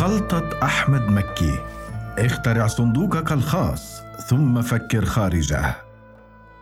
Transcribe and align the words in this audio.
خلطة 0.00 0.62
أحمد 0.62 1.02
مكي. 1.02 1.58
اخترع 2.18 2.66
صندوقك 2.66 3.32
الخاص 3.32 4.02
ثم 4.28 4.62
فكر 4.62 5.04
خارجه. 5.04 5.76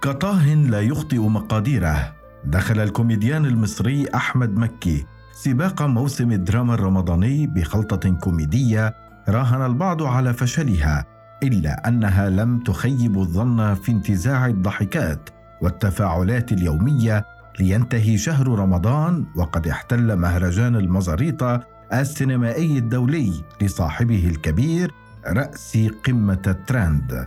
كطاه 0.02 0.54
لا 0.54 0.80
يخطئ 0.80 1.18
مقاديره. 1.18 2.12
دخل 2.44 2.80
الكوميديان 2.80 3.46
المصري 3.46 4.06
أحمد 4.14 4.56
مكي. 4.56 5.06
سباق 5.32 5.82
موسم 5.82 6.32
الدراما 6.32 6.74
الرمضاني 6.74 7.46
بخلطة 7.46 8.10
كوميدية 8.10 8.94
راهن 9.28 9.66
البعض 9.66 10.02
على 10.02 10.34
فشلها. 10.34 11.17
إلا 11.42 11.88
أنها 11.88 12.30
لم 12.30 12.58
تخيب 12.58 13.18
الظن 13.18 13.74
في 13.74 13.92
انتزاع 13.92 14.46
الضحكات 14.46 15.30
والتفاعلات 15.62 16.52
اليومية 16.52 17.24
لينتهي 17.60 18.18
شهر 18.18 18.48
رمضان 18.48 19.26
وقد 19.36 19.68
احتل 19.68 20.16
مهرجان 20.16 20.76
المزاريطة 20.76 21.60
السينمائي 21.92 22.78
الدولي 22.78 23.32
لصاحبه 23.62 24.28
الكبير 24.28 24.92
رأس 25.26 25.78
قمة 26.06 26.42
الترند 26.46 27.26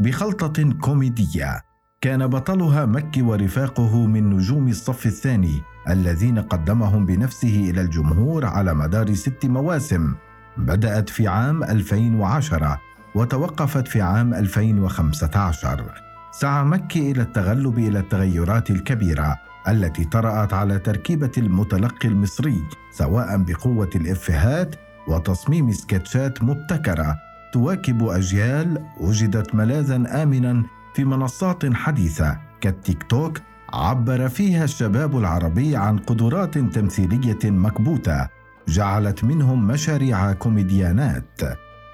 بخلطة 0.00 0.72
كوميدية 0.72 1.60
كان 2.00 2.26
بطلها 2.26 2.86
مكي 2.86 3.22
ورفاقه 3.22 4.06
من 4.06 4.30
نجوم 4.30 4.68
الصف 4.68 5.06
الثاني 5.06 5.62
الذين 5.88 6.38
قدمهم 6.38 7.06
بنفسه 7.06 7.70
إلى 7.70 7.80
الجمهور 7.80 8.46
على 8.46 8.74
مدار 8.74 9.14
ست 9.14 9.46
مواسم. 9.46 10.14
بدأت 10.56 11.08
في 11.08 11.28
عام 11.28 11.64
2010 11.64 12.80
وتوقفت 13.14 13.88
في 13.88 14.00
عام 14.02 14.34
2015 14.34 16.02
سعى 16.32 16.64
مكي 16.64 17.10
إلى 17.10 17.22
التغلب 17.22 17.78
إلى 17.78 17.98
التغيرات 17.98 18.70
الكبيرة 18.70 19.36
التي 19.68 20.04
طرأت 20.04 20.52
على 20.54 20.78
تركيبة 20.78 21.30
المتلقي 21.38 22.08
المصري 22.08 22.62
سواء 22.92 23.36
بقوة 23.36 23.90
الإفيهات 23.94 24.76
وتصميم 25.08 25.72
سكتشات 25.72 26.42
مبتكرة. 26.42 27.18
تواكب 27.52 28.04
أجيال 28.04 28.84
وجدت 29.00 29.54
ملاذا 29.54 30.22
آمنا 30.22 30.62
في 30.94 31.04
منصات 31.04 31.74
حديثة. 31.74 32.38
كالتيك 32.60 33.02
توك 33.02 33.38
عبر 33.72 34.28
فيها 34.28 34.64
الشباب 34.64 35.18
العربي 35.18 35.76
عن 35.76 35.98
قدرات 35.98 36.58
تمثيلية 36.58 37.38
مكبوتة 37.44 38.28
جعلت 38.68 39.24
منهم 39.24 39.66
مشاريع 39.66 40.32
كوميديانات. 40.32 41.40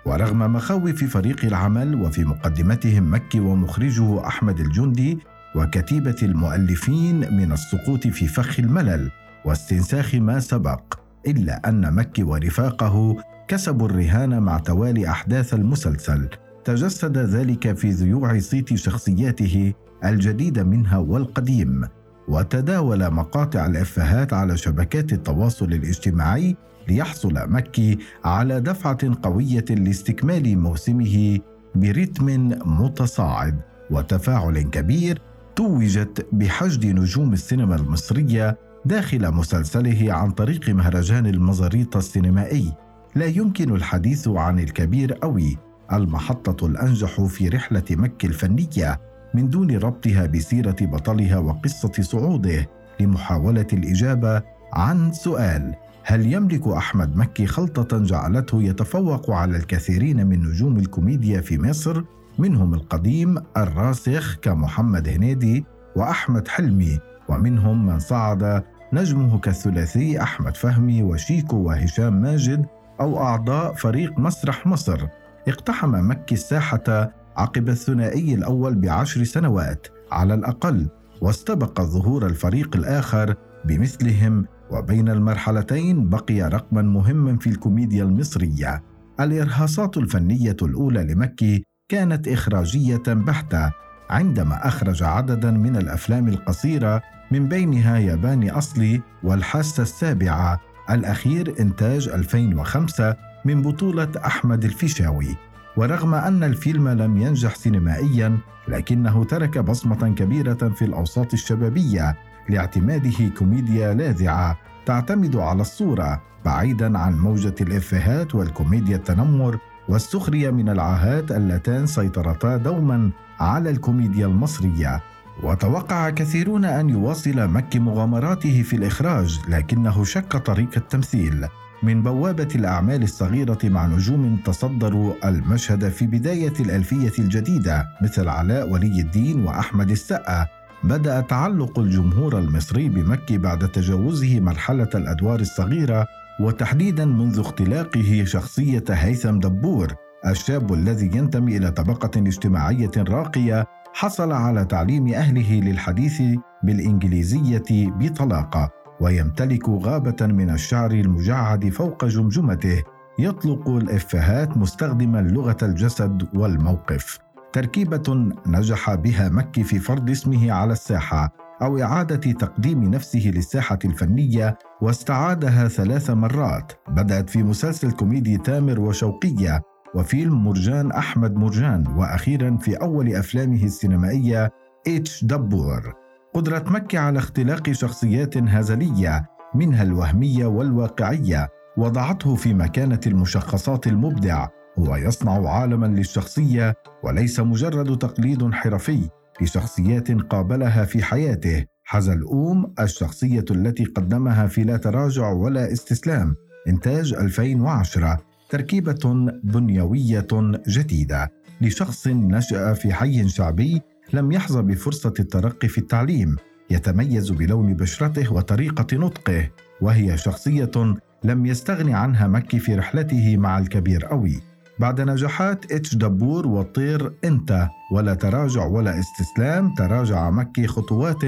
ورغم 0.07 0.39
مخاوف 0.53 1.05
فريق 1.05 1.45
العمل 1.45 1.95
وفي 1.95 2.25
مقدمتهم 2.25 3.15
مكي 3.15 3.41
ومخرجه 3.41 4.27
أحمد 4.27 4.61
الجندي 4.61 5.19
وكتيبة 5.55 6.17
المؤلفين 6.23 7.35
من 7.35 7.53
السقوط 7.53 8.07
في 8.07 8.27
فخ 8.27 8.61
الملل 8.61 9.11
واستنساخ 9.45 10.15
ما 10.15 10.41
سبق 10.41 10.81
إلا 11.27 11.69
أن 11.69 11.95
مكي 11.95 12.23
ورفاقه 12.23 13.17
كسبوا 13.49 13.89
الرهان 13.89 14.43
مع 14.43 14.59
توالي 14.59 15.11
أحداث 15.11 15.55
المسلسل. 15.55 16.29
تجسد 16.65 17.19
ذلك 17.19 17.77
في 17.77 17.91
ذيوع 17.91 18.39
صيت 18.39 18.75
شخصياته 18.75 19.73
الجديد 20.05 20.59
منها 20.59 20.99
والقديم. 20.99 21.89
وتداول 22.29 23.11
مقاطع 23.11 23.67
الإفيهات 23.67 24.33
على 24.33 24.57
شبكات 24.57 25.13
التواصل 25.13 25.73
الاجتماعي 25.73 26.57
ليحصل 26.89 27.35
مكي 27.51 27.99
على 28.25 28.61
دفعة 28.61 28.99
قوية 29.23 29.65
لاستكمال 29.71 30.59
موسمه 30.59 31.39
برتم 31.75 32.27
متصاعد 32.65 33.61
وتفاعل 33.91 34.59
كبير 34.59 35.21
توجت 35.57 36.27
بحشد 36.33 36.87
نجوم 36.87 37.33
السينما 37.33 37.77
المصرية 37.77 38.59
داخل 38.85 39.33
مسلسله 39.33 40.13
عن 40.13 40.31
طريق 40.31 40.69
مهرجان 40.69 41.27
المزاريط 41.27 41.97
السينمائي. 41.97 42.73
لا 43.15 43.27
يمكن 43.27 43.75
الحديث 43.75 44.29
عن 44.29 44.59
الكبير 44.59 45.19
أوي. 45.23 45.59
المحطة 45.93 46.67
الأنجح 46.67 47.21
في 47.21 47.49
رحلة 47.49 47.85
مكي 47.91 48.27
الفنية 48.27 49.01
من 49.35 49.51
دون 49.51 49.77
ربطها 49.77 50.27
بسيرة 50.27 50.77
بطلها 50.81 51.39
وقصة 51.39 51.93
صعوده 52.01 52.69
لمحاولة 53.01 53.67
الإجابة 53.73 54.43
عن 54.73 55.13
سؤال. 55.13 55.75
هل 56.09 56.33
يملك 56.33 56.69
أحمد 56.69 57.17
مكي 57.17 57.47
خلطة 57.47 57.99
جعلته 57.99 58.63
يتفوق 58.63 59.31
على 59.31 59.57
الكثيرين 59.57 60.27
من 60.27 60.41
نجوم 60.41 60.79
الكوميديا 60.79 61.41
في 61.41 61.59
مصر 61.59 62.03
منهم 62.39 62.75
القديم 62.75 63.39
الراسخ 63.57 64.37
كمحمد 64.43 65.09
هنيدي 65.09 65.65
وأحمد 65.97 66.49
حلمي 66.49 66.99
ومنهم 67.29 67.87
من 67.87 67.99
صعد 67.99 68.63
نجمه 68.93 69.39
كالثلاثي 69.39 70.23
أحمد 70.23 70.57
فهمي 70.57 71.03
وشيكو 71.03 71.57
وهشام 71.57 72.23
ماجد 72.23 72.67
أو 73.01 73.23
أعضاء 73.23 73.75
فريق 73.75 74.19
مسرح 74.19 74.67
مصر. 74.67 75.07
اقتحم 75.49 76.11
مكي 76.11 76.35
الساحة 76.35 77.13
عقب 77.37 77.69
الثنائي 77.69 78.35
الأول 78.35 78.75
بعشر 78.75 79.25
سنوات 79.25 79.87
على 80.13 80.35
الأقل 80.35 80.89
واستبق 81.21 81.83
ظهور 81.83 82.27
الفريق 82.27 82.77
الآخر 82.77 83.35
بمثلهم 83.65 84.47
وبين 84.71 85.09
المرحلتين 85.09 86.09
بقي 86.09 86.41
رقما 86.41 86.83
مهما 86.83 87.39
في 87.39 87.47
الكوميديا 87.47 88.05
المصرية. 88.05 88.83
الإرهاصات 89.21 89.97
الفنية 89.97 90.57
الأولى 90.63 91.03
لمكي 91.15 91.65
كانت 91.89 92.29
إخراجية 92.29 93.03
بحتة 93.07 93.73
عندما 94.11 94.69
أخرج 94.69 95.03
عددا 95.03 95.51
من 95.51 95.77
الأفلام 95.77 96.29
القصيرة 96.29 97.03
من 97.31 97.49
بينها 97.49 97.99
ياباني 97.99 98.51
أصلي 98.51 99.03
والحاسة 99.23 99.83
السابعة. 99.83 100.61
الأخير 100.91 101.55
إنتاج 101.61 102.09
2005 102.09 103.17
من 103.45 103.63
بطولة 103.63 104.09
أحمد 104.27 104.65
الفيشاوي. 104.65 105.37
ورغم 105.77 106.15
أن 106.15 106.45
الفيلم 106.45 106.89
لم 106.89 107.17
ينجح 107.19 107.55
سينمائيا 107.55 108.39
لكنه 108.69 109.25
ترك 109.25 109.59
بصمة 109.59 110.15
كبيرة 110.15 110.69
في 110.69 110.85
الأوساط 110.85 111.33
الشبابية. 111.33 112.17
لاعتماده 112.49 113.29
كوميديا 113.39 113.95
لاذعة 113.95 114.59
تعتمد 114.87 115.37
على 115.37 115.61
الصورة 115.61 116.23
بعيدا 116.45 116.99
عن 116.99 117.19
موجة 117.19 117.55
الإفيهات 117.61 118.35
والكوميديا 118.35 118.97
التنمر 118.97 119.59
والسخرية 119.89 120.51
من 120.51 120.69
العاهات 120.69 121.33
اللتان 121.33 121.87
سيطرتا 121.87 122.57
دوما 122.57 123.11
على 123.41 123.71
الكوميديا 123.71 124.27
المصرية. 124.27 125.01
وتوقع 125.43 126.11
كثيرون 126.11 126.65
أن 126.65 126.91
يواصل 126.91 127.49
مكي 127.49 127.79
مغامراته 127.79 128.63
في 128.63 128.77
الإخراج 128.77 129.41
لكنه 129.49 130.05
شك 130.05 130.37
طريق 130.37 130.71
التمثيل. 130.77 131.47
من 131.83 132.03
بوابة 132.03 132.49
الأعمال 132.55 133.03
الصغيرة 133.03 133.59
مع 133.65 133.87
نجوم 133.87 134.37
تصدروا 134.45 135.29
المشهد 135.29 135.89
في 135.89 136.07
بداية 136.07 136.53
الألفية 136.61 137.13
الجديدة 137.19 137.89
مثل 138.03 138.29
علاء 138.29 138.71
ولي 138.71 139.01
الدين 139.01 139.45
وأحمد 139.45 139.91
السقا. 139.91 140.47
بدأ 140.85 141.21
تعلق 141.21 141.79
الجمهور 141.79 142.39
المصري 142.39 142.89
بمكي 142.89 143.39
بعد 143.39 143.69
تجاوزه 143.69 144.41
مرحلة 144.41 144.89
الأدوار 144.95 145.41
الصغيرة 145.41 146.07
وتحديدا 146.41 147.05
منذ 147.05 147.41
اختلاقه 147.41 148.25
شخصية 148.27 148.85
هيثم 148.91 149.39
دبور 149.39 149.95
الشاب 150.27 150.73
الذي 150.73 151.07
ينتمي 151.07 151.57
إلى 151.57 151.71
طبقة 151.71 152.11
اجتماعية 152.21 152.91
راقية 152.97 153.67
حصل 153.95 154.33
على 154.33 154.65
تعليم 154.65 155.15
أهله 155.15 155.61
للحديث 155.61 156.23
بالإنجليزية 156.63 157.65
بطلاقة 157.71 158.71
ويمتلك 159.01 159.69
غابة 159.69 160.27
من 160.27 160.51
الشعر 160.51 160.91
المجعد 160.91 161.69
فوق 161.69 162.05
جمجمته 162.05 162.83
يطلق 163.19 163.69
الإفيهات 163.69 164.57
مستخدما 164.57 165.19
لغة 165.19 165.57
الجسد 165.63 166.29
والموقف. 166.35 167.26
تركيبة 167.57 168.33
نجح 168.47 168.95
بها 168.95 169.29
مكي 169.29 169.63
في 169.65 169.79
فرض 169.79 170.11
اسمه 170.11 170.53
على 170.53 170.73
الساحة 170.73 171.33
أو 171.63 171.83
إعادة 171.83 172.33
تقديم 172.33 172.85
نفسه 172.85 173.33
للساحة 173.35 173.79
الفنية 173.85 174.59
واستعادها 174.81 175.69
ثلاث 175.69 176.11
مرات. 176.11 176.73
بدأت 176.89 177.31
في 177.31 177.43
مسلسل 177.43 177.93
كوميدي 177.93 178.39
تامر 178.39 178.81
وشوقية 178.81 179.63
وفيلم 179.95 180.45
مرجان 180.45 180.93
أحمد 180.93 181.37
مرجان 181.37 181.87
وأخيرا 181.97 182.57
في 182.57 182.75
أول 182.75 183.15
أفلامه 183.15 183.65
السينمائية 183.65 184.51
إتش 184.89 185.25
دبور. 185.25 185.95
قدرة 186.35 186.65
مكي 186.67 186.99
على 186.99 187.19
اختلاق 187.19 187.71
شخصيات 187.73 188.37
هزلية 188.37 189.27
منها 189.55 189.83
الوهمية 189.83 190.47
والواقعية 190.47 191.49
وضعته 191.77 192.35
في 192.35 192.55
مكانة 192.55 193.01
المشخصات 193.07 193.87
المبدع 193.87 194.47
هو 194.79 194.97
يصنع 194.97 195.49
عالما 195.49 195.87
للشخصية 195.87 196.75
وليس 197.05 197.41
مجرد 197.41 197.99
تقليد 197.99 198.53
حرفي 198.53 199.09
لشخصيات 199.41 200.11
قابلها 200.11 200.85
في 200.85 201.03
حياته. 201.03 201.65
حزلقوم 201.85 202.75
الشخصية 202.81 203.45
التي 203.51 203.85
قدمها 203.85 204.47
في 204.47 204.65
لا 204.65 204.77
تراجع 204.77 205.33
ولا 205.33 205.73
استسلام. 205.73 206.35
إنتاج 206.69 207.15
2010 207.15 208.19
تركيبة 208.51 209.31
بنيوية 209.45 210.27
جديدة. 210.69 211.33
لشخص 211.61 212.07
نشأ 212.07 212.73
في 212.73 212.93
حي 212.93 213.29
شعبي 213.29 213.83
لم 214.13 214.33
يحظى 214.33 214.63
بفرصة 214.63 215.13
الترقي 215.21 215.69
في 215.69 215.79
التعليم. 215.79 216.37
يتميز 216.71 217.31
بلون 217.31 217.75
بشرته 217.75 218.33
وطريقة 218.33 218.97
نطقه. 218.97 219.51
وهي 219.81 220.19
شخصية 220.19 220.97
لم 221.25 221.47
يستغني 221.47 221.95
عنها 221.95 222.27
مكي 222.27 222.59
في 222.59 222.75
رحلته 222.75 223.37
مع 223.37 223.59
الكبير 223.59 224.11
أوي. 224.11 224.41
بعد 224.79 225.01
نجاحات 225.01 225.73
إتش 225.73 225.95
دبور 225.95 226.47
وطير 226.47 227.13
إنت. 227.25 227.69
ولا 227.93 228.15
تراجع 228.15 228.67
ولا 228.67 228.99
استسلام 228.99 229.75
تراجع 229.75 230.31
مكي 230.31 230.67
خطوات 230.67 231.25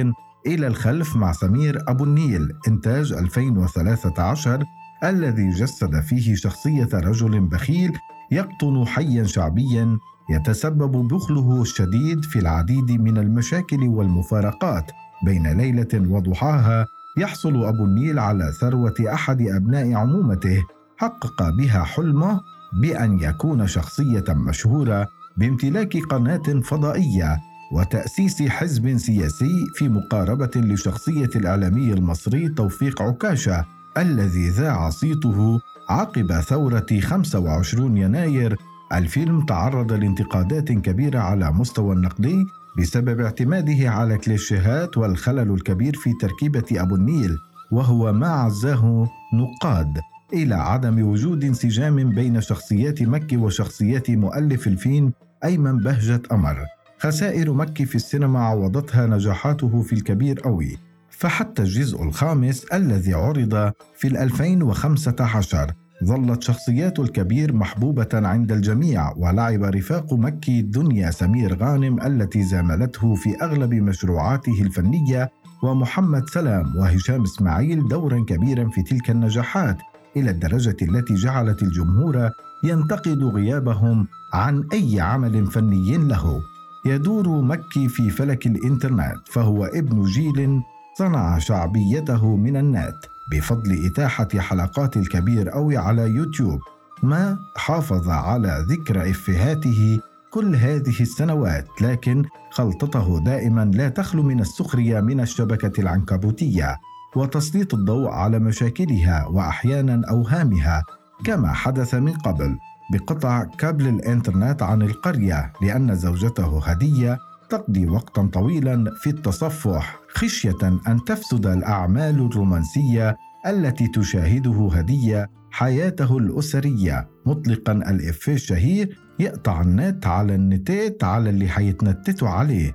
إلى 0.47 0.67
الخلف 0.67 1.17
مع 1.17 1.33
سمير 1.33 1.83
أبو 1.89 2.05
النيل. 2.05 2.53
إنتاج 2.69 3.13
2013 3.13 4.65
الذي 5.05 5.51
جسد 5.51 6.01
فيه 6.01 6.35
شخصية 6.35 6.89
رجل 6.95 7.41
بخيل 7.41 7.93
يقطن 8.33 8.87
حيا 8.87 9.25
شعبيا 9.25 9.99
يتسبب 10.31 11.09
بخله 11.09 11.63
الشديد 11.63 12.25
في 12.25 12.39
العديد 12.39 12.91
من 12.91 13.19
المشاكل 13.19 13.83
والمفارقات. 13.89 14.91
بين 15.25 15.47
ليلة 15.47 15.89
وضحاها 15.95 16.87
يحصل 17.19 17.65
أبو 17.65 17.85
النيل 17.85 18.19
على 18.19 18.53
ثروة 18.61 18.95
أحد 19.13 19.43
أبناء 19.43 19.95
عمومته. 19.95 20.63
حقق 20.97 21.51
بها 21.51 21.85
حلمه 21.85 22.41
بأن 22.73 23.21
يكون 23.21 23.67
شخصية 23.67 24.25
مشهورة 24.29 25.09
بامتلاك 25.37 25.97
قناة 25.97 26.61
فضائية 26.65 27.39
وتأسيس 27.73 28.43
حزب 28.43 28.97
سياسي 28.97 29.67
في 29.75 29.89
مقاربة 29.89 30.51
لشخصية 30.57 31.31
الإعلامي 31.37 31.93
المصري 31.93 32.49
توفيق 32.49 33.03
عكاشة 33.03 33.65
الذي 33.97 34.49
ذاع 34.49 34.91
صيته 34.91 35.61
عقب 35.89 36.41
ثورة 36.41 36.87
25 37.01 37.97
يناير. 37.97 38.57
الفيلم 38.93 39.45
تعرض 39.45 39.93
لانتقادات 39.93 40.73
كبيرة 40.73 41.19
على 41.19 41.53
مستوى 41.53 41.95
النقدي 41.95 42.47
بسبب 42.79 43.21
اعتماده 43.21 43.91
على 43.91 44.19
كليشيهات 44.19 44.99
والخلل 44.99 45.51
الكبير 45.51 45.97
في 45.97 46.13
تركيبة 46.21 46.65
أبو 46.73 46.95
النيل 46.95 47.39
وهو 47.71 48.13
ما 48.13 48.29
عزاه 48.29 49.09
نقاد. 49.35 50.01
إلى 50.33 50.55
عدم 50.55 51.09
وجود 51.09 51.45
انسجام 51.45 52.11
بين 52.11 52.41
شخصيات 52.41 53.03
مكي 53.03 53.37
وشخصيات 53.37 54.11
مؤلف 54.11 54.67
الفيلم 54.67 55.13
أيمن 55.45 55.79
بهجة 55.79 56.23
أمر. 56.33 56.59
خسائر 56.99 57.53
مكي 57.53 57.85
في 57.85 57.95
السينما 57.95 58.41
عوضتها 58.41 59.07
نجاحاته 59.07 59.83
في 59.83 59.93
الكبير 59.93 60.45
أوي 60.47 60.79
فحتى 61.11 61.63
الجزء 61.63 62.03
الخامس 62.03 62.65
الذي 62.65 63.15
عرض 63.15 63.73
في 63.97 64.09
2015 64.09 65.73
ظلت 66.05 66.43
شخصيات 66.43 66.99
الكبير 66.99 67.53
محبوبة 67.53 68.09
عند 68.13 68.53
الجميع 68.53 69.13
ولعب 69.17 69.63
رفاق 69.63 70.15
مكي 70.15 70.63
دنيا 70.63 71.11
سمير 71.11 71.57
غانم 71.59 72.01
التي 72.01 72.43
زاملته 72.43 73.15
في 73.15 73.37
أغلب 73.43 73.75
مشروعاته 73.75 74.63
الفنية 74.63 75.31
ومحمد 75.63 76.23
سلام 76.29 76.77
وهشام 76.77 77.23
إسماعيل 77.23 77.89
دورا 77.89 78.25
كبيرا 78.25 78.69
في 78.69 78.83
تلك 78.83 79.11
النجاحات. 79.11 79.77
إلى 80.17 80.31
الدرجة 80.31 80.77
التي 80.83 81.15
جعلت 81.15 81.63
الجمهور 81.63 82.31
ينتقد 82.65 83.25
غيابهم 83.25 84.07
عن 84.33 84.69
أي 84.73 85.01
عمل 85.01 85.47
فني 85.47 85.97
له. 85.97 86.43
يدور 86.85 87.29
مكي 87.29 87.89
في 87.89 88.11
فلك 88.11 88.47
الإنترنت 88.47 89.19
فهو 89.27 89.65
ابن 89.65 90.05
جيل 90.05 90.61
صنع 90.99 91.39
شعبيته 91.39 92.37
من 92.37 92.57
النت. 92.57 92.97
بفضل 93.31 93.87
إتاحة 93.87 94.29
حلقات 94.39 94.97
الكبير 94.97 95.55
أوي 95.55 95.77
على 95.77 96.03
يوتيوب 96.03 96.61
ما 97.03 97.39
حافظ 97.57 98.09
على 98.09 98.67
ذكر 98.69 99.11
إفهاته 99.11 100.01
كل 100.31 100.57
هذه 100.57 101.01
السنوات 101.01 101.67
لكن 101.81 102.25
خلطته 102.51 103.25
دائما 103.25 103.71
لا 103.75 103.89
تخلو 103.89 104.23
من 104.23 104.41
السخرية 104.41 105.01
من 105.01 105.21
الشبكة 105.21 105.81
العنكبوتية. 105.81 106.77
وتسليط 107.17 107.75
الضوء 107.75 108.09
على 108.09 108.39
مشاكلها 108.39 109.27
وأحيانا 109.27 110.03
أوهامها 110.11 110.83
كما 111.25 111.53
حدث 111.53 111.95
من 111.95 112.13
قبل 112.13 112.59
بقطع 112.93 113.45
كابل 113.45 113.89
الإنترنت 113.89 114.63
عن 114.63 114.83
القرية 114.83 115.53
لأن 115.63 115.95
زوجته 115.95 116.63
هدية 116.65 117.19
تقضي 117.51 117.87
وقتا 117.87 118.31
طويلا 118.33 118.85
في 119.03 119.11
التصفح 119.11 120.01
خشية 120.15 120.63
أن 120.89 121.05
تفسد 121.07 121.47
الأعمال 121.47 122.27
الرومانسية 122.27 123.17
التي 123.47 123.89
تشاهده 123.89 124.69
هدية 124.73 125.31
حياته 125.51 126.19
الأسرية. 126.19 127.09
مطلقا 127.27 127.73
الإفيه 127.73 128.33
الشهير 128.35 128.99
يقطع 129.19 129.61
النت 129.61 130.07
على 130.07 130.35
النتات 130.35 131.05
على 131.05 131.31
اللي 131.31 131.49
حيتنتتوا 131.49 132.29
عليه. 132.29 132.73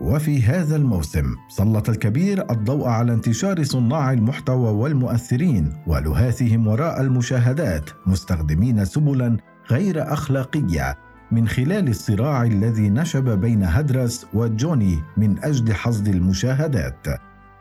وفي 0.00 0.42
هذا 0.42 0.76
الموسم 0.76 1.36
سلط 1.48 1.88
الكبير 1.88 2.50
الضوء 2.50 2.88
على 2.88 3.12
انتشار 3.12 3.64
صناع 3.64 4.12
المحتوى 4.12 4.70
والمؤثرين 4.70 5.72
ولهاثهم 5.86 6.66
وراء 6.66 7.00
المشاهدات 7.00 7.90
مستخدمين 8.06 8.84
سبلا 8.84 9.36
غير 9.70 10.12
أخلاقية 10.12 10.98
من 11.32 11.48
خلال 11.48 11.88
الصراع 11.88 12.42
الذي 12.42 12.90
نشب 12.90 13.40
بين 13.40 13.62
هدرس 13.62 14.26
وجوني 14.34 15.02
من 15.16 15.44
أجل 15.44 15.74
حصد 15.74 16.08
المشاهدات. 16.08 17.06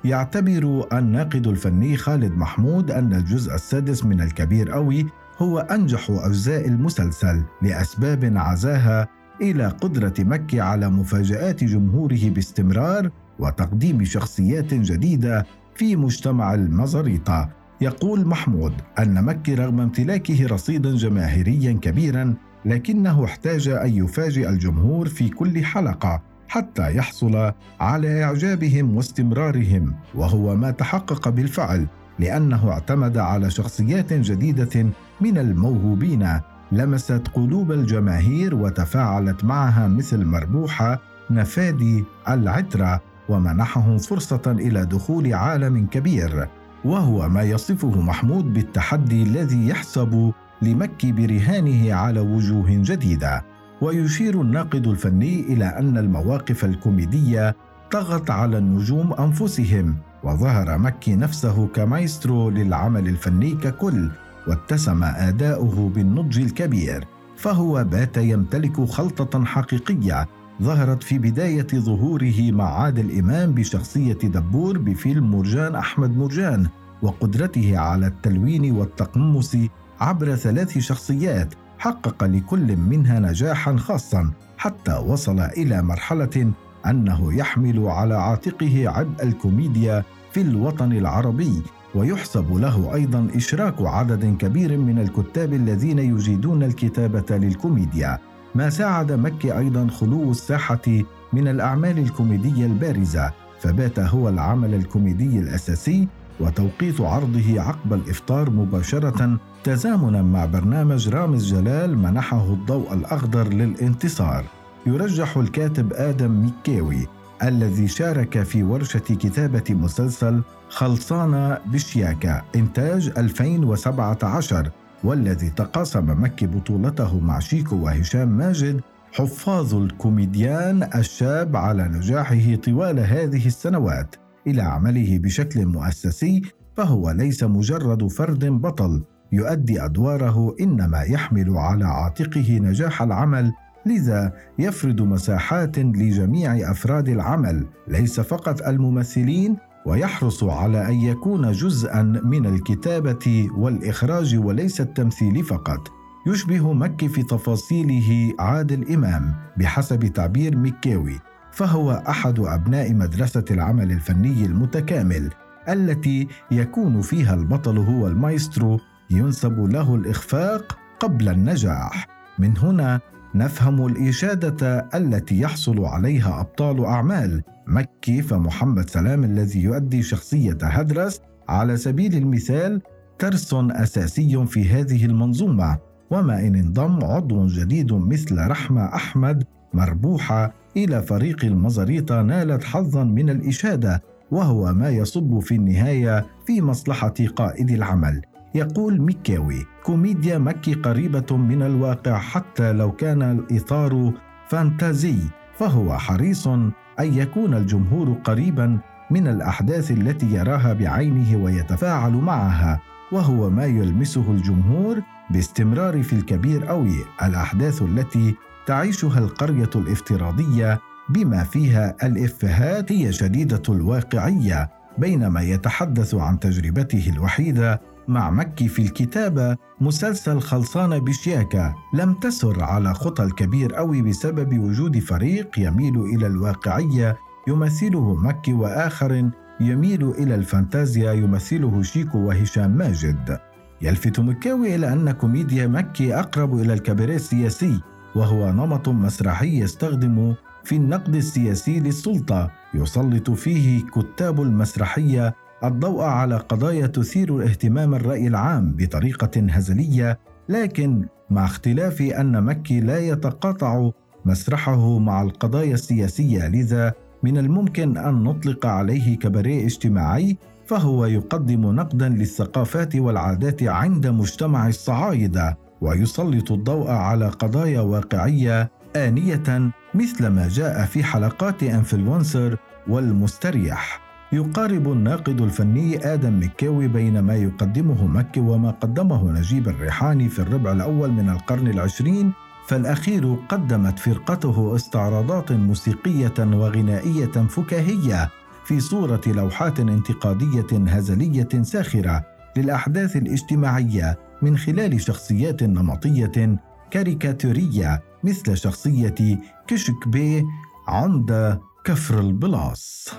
يعتبر 0.04 0.88
الناقد 0.94 1.48
الفني 1.48 1.98
خالد 1.98 2.32
محمود 2.32 2.92
أن 2.92 3.14
الجزء 3.14 3.56
السادس 3.56 4.06
من 4.06 4.22
الكبير 4.22 4.74
أوي 4.74 5.06
هو 5.38 5.60
أنجح 5.60 6.08
أجزاء 6.10 6.68
المسلسل 6.68 7.44
لأسباب 7.62 8.34
عزاها 8.36 9.08
إلى 9.42 9.68
قدرة 9.68 10.14
مكي 10.20 10.60
على 10.62 10.90
مفاجآت 10.90 11.64
جمهوره 11.64 12.30
باستمرار 12.30 13.10
وتقديم 13.40 14.04
شخصيات 14.04 14.74
جديدة 14.74 15.46
في 15.76 15.96
مجتمع 15.96 16.54
المزاريطة. 16.54 17.50
يقول 17.82 18.28
محمود 18.28 18.74
أن 19.00 19.24
مكي 19.24 19.56
رغم 19.56 19.80
امتلاكه 19.82 20.48
رصيدا 20.48 20.96
جماهيريا 20.96 21.74
كبيرا 21.82 22.34
لكنه 22.66 23.26
احتاج 23.26 23.68
أن 23.68 23.90
يفاجئ 23.90 24.50
الجمهور 24.50 25.08
في 25.08 25.30
كل 25.30 25.66
حلقة 25.66 26.22
حتى 26.48 26.96
يحصل 26.96 27.52
على 27.80 28.24
إعجابهم 28.24 28.96
واستمرارهم 28.96 29.96
وهو 30.16 30.56
ما 30.56 30.72
تحقق 30.72 31.30
بالفعل 31.30 31.88
لأنه 32.20 32.72
اعتمد 32.72 33.18
على 33.18 33.50
شخصيات 33.50 34.14
جديدة 34.14 34.86
من 35.22 35.38
الموهوبين. 35.38 36.40
لمست 36.76 37.22
قلوب 37.34 37.72
الجماهير 37.72 38.56
وتفاعلت 38.56 39.44
معها 39.44 39.88
مثل 39.88 40.26
مربوحة 40.26 41.02
نفادي 41.32 42.04
العترة 42.30 43.02
ومنحهم 43.30 43.98
فرصة 43.98 44.42
إلى 44.48 44.86
دخول 44.86 45.34
عالم 45.34 45.86
كبير. 45.86 46.48
وهو 46.86 47.30
ما 47.30 47.42
يصفه 47.42 48.02
محمود 48.02 48.54
بالتحدي 48.54 49.24
الذي 49.24 49.68
يحسب 49.68 50.34
لمكي 50.62 51.12
برهانه 51.12 51.94
على 51.94 52.20
وجوه 52.20 52.66
جديدة. 52.70 53.44
ويشير 53.82 54.42
الناقد 54.42 54.88
الفني 54.88 55.40
إلى 55.40 55.66
أن 55.66 55.98
المواقف 55.98 56.66
الكوميدية 56.66 57.56
طغت 57.92 58.30
على 58.30 58.58
النجوم 58.58 59.14
أنفسهم 59.14 59.96
وظهر 60.24 60.78
مكي 60.78 61.16
نفسه 61.16 61.68
كمايسترو 61.68 62.50
للعمل 62.50 63.08
الفني 63.08 63.52
ككل. 63.52 64.10
واتسم 64.48 65.04
آداؤه 65.04 65.92
بالنضج 65.96 66.40
الكبير 66.40 67.08
فهو 67.38 67.84
بات 67.84 68.18
يمتلك 68.18 68.82
خلطة 68.82 69.46
حقيقية 69.46 70.28
ظهرت 70.62 71.04
في 71.04 71.18
بداية 71.18 71.68
ظهوره 71.76 72.52
مع 72.52 72.82
عادل 72.82 73.20
إمام 73.20 73.52
بشخصية 73.52 74.14
دبور 74.14 74.78
بفيلم 74.78 75.32
مرجان 75.32 75.76
أحمد 75.76 76.18
مرجان 76.18 76.68
وقدرته 77.02 77.78
على 77.78 78.08
التلوين 78.08 78.72
والتقمص 78.72 79.58
عبر 80.00 80.36
ثلاث 80.36 80.78
شخصيات 80.78 81.54
حقق 81.80 82.24
لكل 82.24 82.78
منها 82.78 83.20
نجاحا 83.20 83.78
خاصا 83.78 84.32
حتى 84.58 84.94
وصل 84.94 85.40
إلى 85.40 85.82
مرحلة 85.82 86.52
أنه 86.86 87.34
يحمل 87.34 87.88
على 87.88 88.16
عاتقه 88.16 88.90
عبء 88.90 89.24
الكوميديا 89.24 90.04
في 90.32 90.42
الوطن 90.42 90.92
العربي. 90.94 91.62
ويحسب 91.96 92.58
له 92.58 92.94
أيضا 92.94 93.28
إشراك 93.36 93.76
عدد 93.80 94.38
كبير 94.38 94.78
من 94.78 95.00
الكتاب 95.00 95.54
الذين 95.54 96.00
يجيدون 96.00 96.64
الكتابة 96.64 97.38
للكوميديا 97.38 98.20
ما 98.56 98.70
ساعد 98.70 99.12
مكي 99.12 99.58
أيضا 99.58 99.88
خلو 99.88 100.32
الساحة 100.32 101.04
من 101.34 101.48
الأعمال 101.48 102.00
الكوميدية 102.00 102.66
البارزة 102.66 103.32
فبات 103.60 104.00
هو 104.00 104.30
العمل 104.30 104.74
الكوميدي 104.74 105.40
الأساسي 105.40 106.08
وتوقيت 106.40 107.02
عرضه 107.02 107.62
عقب 107.62 107.94
الإفطار 107.94 108.50
مباشرة 108.50 109.40
تزامنا 109.64 110.22
مع 110.22 110.46
برنامج 110.46 111.10
رامز 111.10 111.54
جلال 111.54 111.98
منحه 111.98 112.54
الضوء 112.54 112.94
الأخضر 112.94 113.54
للانتصار. 113.54 114.46
يرجح 114.86 115.38
الكاتب 115.38 115.94
آدم 115.94 116.32
ميكاوي 116.32 117.08
الذي 117.44 117.88
شارك 117.88 118.44
في 118.44 118.64
ورشة 118.64 119.00
كتابة 119.00 119.64
مسلسل 119.70 120.42
خلصانه 120.70 121.58
بشياكة 121.66 122.44
إنتاج 122.56 123.12
2017 123.18 124.72
والذي 125.04 125.50
تقاسم 125.50 126.24
مكي 126.24 126.48
بطولته 126.48 127.20
مع 127.20 127.40
شيكو 127.40 127.76
وهشام 127.76 128.28
ماجد 128.28 128.82
حفاظ 129.14 129.76
الكوميديان 129.76 130.90
الشاب 130.96 131.56
على 131.56 131.84
نجاحه 131.88 132.56
طوال 132.56 133.00
هذه 133.00 133.48
السنوات. 133.48 134.16
إلى 134.48 134.62
عمله 134.62 135.20
بشكل 135.20 135.66
مؤسسي 135.66 136.42
فهو 136.76 137.12
ليس 137.12 137.44
مجرد 137.44 138.08
فرد 138.08 138.46
بطل 138.46 139.04
يؤدي 139.32 139.86
أدواره 139.86 140.56
إنما 140.62 141.02
يحمل 141.02 141.58
على 141.58 141.86
عاتقه 141.86 142.60
نجاح 142.62 143.02
العمل 143.02 143.52
لذا 143.86 144.34
يفرض 144.60 145.02
مساحات 145.02 145.80
لجميع 145.80 146.72
أفراد 146.72 147.10
العمل 147.10 147.68
ليس 147.88 148.20
فقط 148.20 148.62
الممثلين 148.62 149.58
ويحرص 149.86 150.44
على 150.44 150.88
أن 150.88 150.94
يكون 150.94 151.52
جزءا 151.52 152.02
من 152.04 152.46
الكتابة 152.46 153.50
والإخراج 153.58 154.36
وليس 154.36 154.82
التمثيل 154.82 155.44
فقط. 155.44 155.88
يشبه 156.28 156.74
مكي 156.74 157.08
في 157.08 157.24
تفاصيله 157.24 158.34
عادل 158.40 158.94
إمام 158.94 159.36
بحسب 159.58 160.06
تعبير 160.06 160.58
مكاوي 160.58 161.20
فهو 161.52 161.92
أحد 161.92 162.40
أبناء 162.40 162.94
مدرسة 162.94 163.46
العمل 163.52 163.92
الفني 163.92 164.46
المتكامل 164.46 165.30
التي 165.70 166.28
يكون 166.52 167.02
فيها 167.02 167.34
البطل 167.34 167.78
هو 167.78 168.08
المايسترو 168.08 168.80
ينسب 169.10 169.60
له 169.60 169.96
الإخفاق 169.96 170.78
قبل 171.00 171.30
النجاح. 171.30 172.08
من 172.40 172.58
هنا 172.58 173.00
نفهم 173.36 173.86
الإشادة 173.86 174.90
التي 174.96 175.40
يحصل 175.40 175.86
عليها 175.86 176.42
أبطال 176.42 176.86
أعمال 176.86 177.44
مكي 177.68 178.22
فمحمد 178.22 178.90
سلام 178.90 179.24
الذي 179.24 179.64
يؤدي 179.64 180.04
شخصية 180.04 180.58
هدرس 180.62 181.22
على 181.50 181.78
سبيل 181.78 182.16
المثال 182.16 182.82
ترس 183.20 183.54
أساسي 183.54 184.46
في 184.46 184.70
هذه 184.70 185.06
المنظومة 185.06 185.78
وما 186.12 186.40
إن 186.40 186.56
انضم 186.56 187.06
عضو 187.06 187.48
جديد 187.48 187.94
مثل 187.94 188.48
رحمة 188.48 188.86
أحمد 188.86 189.44
مربوحة 189.74 190.54
إلى 190.78 191.02
فريق 191.02 191.46
المزاريطة 191.46 192.22
نالت 192.22 192.64
حظا 192.64 193.04
من 193.04 193.30
الإشادة 193.30 194.04
وهو 194.32 194.74
ما 194.74 194.90
يصب 194.90 195.40
في 195.40 195.56
النهاية 195.56 196.26
في 196.46 196.62
مصلحة 196.62 197.14
قائد 197.36 197.72
العمل. 197.72 198.22
يقول 198.56 199.02
ميكاوي 199.02 199.66
كوميديا 199.84 200.38
مكي 200.38 200.74
قريبة 200.74 201.38
من 201.38 201.62
الواقع 201.62 202.18
حتى 202.18 202.74
لو 202.74 202.92
كان 202.92 203.22
الإطار 203.22 204.14
فانتازي 204.48 205.18
فهو 205.58 205.98
حريص 205.98 206.48
أن 206.48 206.72
يكون 207.00 207.54
الجمهور 207.54 208.14
قريبا 208.24 208.80
من 209.12 209.28
الأحداث 209.28 209.92
التي 209.92 210.34
يراها 210.34 210.74
بعينه 210.74 211.38
ويتفاعل 211.38 212.12
معها 212.12 212.82
وهو 213.12 213.50
ما 213.50 213.66
يلمسه 213.66 214.32
الجمهور 214.32 215.02
باستمرار 215.30 216.04
في 216.04 216.14
الكبير 216.14 216.70
أوي 216.70 216.96
الأحداث 217.24 217.82
التي 217.82 218.36
تعيشها 218.66 219.20
القرية 219.20 219.70
الافتراضية 219.76 220.80
بما 221.10 221.44
فيها 221.44 221.96
الإفهات 222.04 222.92
هي 222.92 223.14
شديدة 223.14 223.62
الواقعية 223.70 224.70
بينما 224.98 225.42
يتحدث 225.42 226.16
عن 226.16 226.40
تجربته 226.40 227.10
الوحيدة 227.16 227.82
مع 228.08 228.30
مكي 228.30 228.68
في 228.68 228.82
الكتابة 228.82 229.58
مسلسل 229.82 230.40
خلصانة 230.40 230.98
بشياكة. 230.98 231.76
لم 231.94 232.14
تسر 232.14 232.64
على 232.64 232.94
خطى 232.94 233.24
الكبير 233.24 233.78
أوي 233.78 234.02
بسبب 234.02 234.60
وجود 234.60 235.00
فريق 235.00 235.60
يميل 235.60 236.02
إلى 236.02 236.28
الواقعية 236.28 237.18
يمثله 237.48 238.16
مكي 238.16 238.54
وآخر 238.54 239.30
يميل 239.60 240.10
إلى 240.10 240.36
الفانتازيا 240.36 241.14
يمثله 241.14 241.82
شيكو 241.82 242.18
وهشام 242.18 242.72
ماجد. 242.72 243.40
يلفت 243.82 244.20
مكاوي 244.20 244.76
إلى 244.76 244.94
أن 244.94 245.12
كوميديا 245.12 245.68
مكي 245.68 246.20
أقرب 246.20 246.60
إلى 246.60 246.74
الكباريه 246.74 247.16
السياسي 247.16 247.82
وهو 248.16 248.52
نمط 248.52 248.90
مسرحي 248.90 249.60
يستخدم 249.60 250.36
في 250.64 250.76
النقد 250.76 251.16
السياسي 251.16 251.80
للسلطة 251.80 252.52
يسلط 252.74 253.32
فيه 253.32 253.86
كتاب 253.86 254.42
المسرحية 254.42 255.36
الضوء 255.64 256.04
على 256.04 256.38
قضايا 256.38 256.88
تثير 256.88 257.44
اهتمام 257.44 257.96
الرأي 257.96 258.28
العام 258.28 258.76
بطريقة 258.78 259.42
هزلية 259.50 260.20
لكن 260.50 261.06
مع 261.30 261.46
اختلاف 261.46 262.02
أن 262.02 262.44
مكي 262.44 262.80
لا 262.80 263.00
يتقاطع 263.00 263.90
مسرحه 264.26 265.00
مع 265.00 265.22
القضايا 265.22 265.74
السياسية 265.74 266.48
لذا 266.48 266.94
من 267.24 267.38
الممكن 267.38 267.98
أن 267.98 268.24
نطلق 268.24 268.66
عليه 268.66 269.18
كباريه 269.18 269.66
اجتماعي 269.66 270.38
فهو 270.66 271.06
يقدم 271.06 271.72
نقدا 271.72 272.10
للثقافات 272.10 272.96
والعادات 272.96 273.64
عند 273.64 274.08
مجتمع 274.08 274.68
الصعايدة 274.68 275.58
ويسلط 275.82 276.52
الضوء 276.52 276.90
على 276.90 277.28
قضايا 277.28 277.82
واقعية 277.82 278.72
آنية 278.96 279.72
مثل 279.94 280.28
ما 280.28 280.48
جاء 280.48 280.86
في 280.86 281.04
حلقات 281.04 281.64
أنفلونسر 281.64 282.58
والمستريح. 282.88 284.05
يقارب 284.32 284.92
الناقد 284.92 285.42
الفني 285.42 286.14
آدم 286.14 286.40
مكاوي 286.40 286.88
بين 286.88 287.20
ما 287.20 287.36
يقدمه 287.36 288.08
مكي 288.08 288.40
وما 288.40 288.72
قدمه 288.72 289.32
نجيب 289.32 289.68
الريحاني 289.68 290.30
في 290.30 290.40
الربع 290.40 290.72
الأول 290.72 291.12
من 291.12 291.30
القرن 291.30 291.68
العشرين 291.68 292.34
فالأخير 292.68 293.36
قدمت 293.50 294.00
فرقته 294.00 294.76
استعراضات 294.76 295.52
موسيقية 295.52 296.34
وغنائية 296.40 297.26
فكاهية 297.26 298.30
في 298.66 298.80
صورة 298.80 299.22
لوحات 299.28 299.80
انتقادية 299.80 300.68
هزلية 300.88 301.62
ساخرة 301.62 302.26
للأحداث 302.58 303.16
الاجتماعية 303.16 304.20
من 304.42 304.58
خلال 304.58 305.02
شخصيات 305.02 305.64
نمطية 305.64 306.58
كاريكاتورية 306.92 308.02
مثل 308.24 308.58
شخصية 308.58 309.40
كشك 309.68 310.08
بي 310.08 310.46
عمدة 310.88 311.62
كفر 311.84 312.20
البلاص. 312.20 313.10